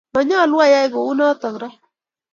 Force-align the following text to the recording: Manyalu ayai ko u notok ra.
Manyalu 0.13 0.55
ayai 0.65 0.87
ko 0.93 0.99
u 1.11 1.13
notok 1.17 1.55
ra. 1.61 1.69